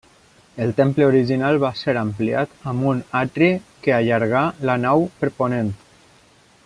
El 0.63 0.71
temple 0.77 1.05
original 1.09 1.59
va 1.63 1.69
ser 1.81 1.95
ampliat 2.03 2.55
amb 2.71 2.87
un 2.93 3.03
atri 3.21 3.51
que 3.85 3.95
allargà 3.99 4.43
la 4.71 4.79
nau 4.87 5.07
per 5.21 5.31
ponent. 5.43 5.71